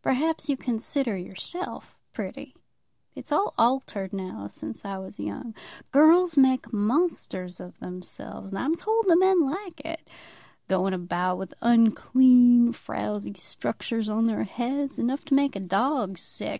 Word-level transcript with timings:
"Perhaps 0.00 0.48
you 0.48 0.56
consider 0.56 1.16
yourself 1.16 1.98
pretty. 2.12 2.54
It's 3.16 3.32
all 3.32 3.52
altered 3.58 4.12
now 4.12 4.46
since 4.46 4.84
I 4.84 4.96
was 4.98 5.18
young. 5.18 5.56
Girls 5.90 6.36
make 6.36 6.72
monsters 6.72 7.58
of 7.58 7.80
themselves, 7.80 8.52
and 8.52 8.60
I'm 8.60 8.76
told 8.76 9.06
the 9.08 9.16
men 9.18 9.40
like 9.40 9.80
it; 9.80 10.08
going 10.68 10.94
about 10.94 11.38
with 11.38 11.52
unclean, 11.62 12.74
frowsy 12.74 13.34
structures 13.34 14.08
on 14.08 14.28
their 14.28 14.44
heads, 14.44 15.00
enough 15.00 15.24
to 15.24 15.34
make 15.34 15.56
a 15.56 15.58
dog 15.58 16.16
sick. 16.16 16.54